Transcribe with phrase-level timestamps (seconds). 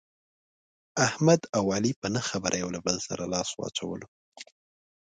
[1.07, 4.07] احمد او علي په نه خبره یو له بل سره لاس واچولو.